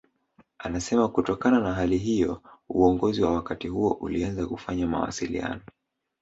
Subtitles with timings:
[0.57, 5.61] Anasema kutokana na hali hiyo uongozi wa wakati huo ulianza kufanya mawasiliano